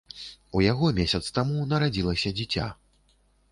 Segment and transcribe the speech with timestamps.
[0.59, 2.67] У яго месяц таму нарадзілася дзіця.